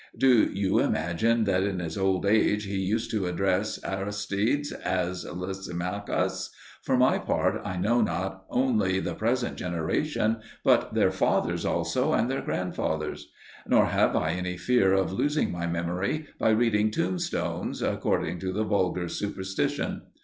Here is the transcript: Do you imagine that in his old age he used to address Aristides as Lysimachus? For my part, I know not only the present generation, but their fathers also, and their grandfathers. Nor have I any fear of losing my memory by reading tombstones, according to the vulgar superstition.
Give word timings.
Do 0.17 0.49
you 0.51 0.79
imagine 0.79 1.43
that 1.43 1.61
in 1.61 1.77
his 1.77 1.95
old 1.95 2.25
age 2.25 2.65
he 2.65 2.77
used 2.77 3.11
to 3.11 3.27
address 3.27 3.77
Aristides 3.83 4.71
as 4.71 5.25
Lysimachus? 5.25 6.49
For 6.81 6.97
my 6.97 7.19
part, 7.19 7.61
I 7.63 7.77
know 7.77 8.01
not 8.01 8.45
only 8.49 8.99
the 8.99 9.13
present 9.13 9.57
generation, 9.57 10.37
but 10.63 10.95
their 10.95 11.11
fathers 11.11 11.65
also, 11.65 12.13
and 12.13 12.31
their 12.31 12.41
grandfathers. 12.41 13.29
Nor 13.67 13.85
have 13.89 14.15
I 14.15 14.31
any 14.31 14.57
fear 14.57 14.91
of 14.91 15.13
losing 15.13 15.51
my 15.51 15.67
memory 15.67 16.25
by 16.39 16.49
reading 16.49 16.89
tombstones, 16.89 17.83
according 17.83 18.39
to 18.39 18.51
the 18.51 18.63
vulgar 18.63 19.07
superstition. 19.07 20.01